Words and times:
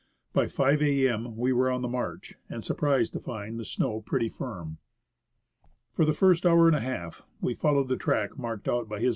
By 0.33 0.47
5 0.47 0.81
a.m. 0.81 1.37
we 1.37 1.53
were 1.53 1.69
on 1.69 1.83
the 1.83 1.87
march, 1.87 2.33
and 2.49 2.63
surprised 2.63 3.13
to 3.13 3.19
find 3.19 3.59
the 3.59 3.63
show 3.63 4.01
pretty 4.03 4.29
firm. 4.29 4.79
For 5.93 6.05
the 6.05 6.13
first 6.13 6.43
hour 6.43 6.65
and 6.65 6.75
a 6.75 6.79
half 6.81 7.21
we 7.39 7.53
followed 7.53 7.87
the 7.87 7.97
track 7.97 8.35
marked 8.35 8.67
out 8.67 8.89
by 8.89 8.97
H.R. 8.97 9.09